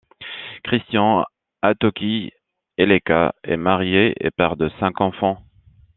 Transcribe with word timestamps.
Christian 0.63 1.25
Atoki 1.61 2.31
Ileka 2.79 3.35
est 3.43 3.55
marié 3.55 4.15
et 4.19 4.31
père 4.31 4.55
de 4.57 4.71
cinq 4.79 4.99
enfants. 4.99 5.43